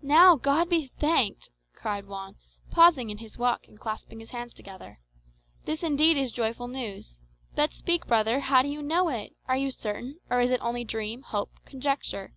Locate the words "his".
3.18-3.36, 4.18-4.30